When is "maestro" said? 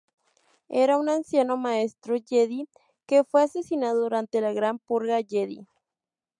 1.57-2.15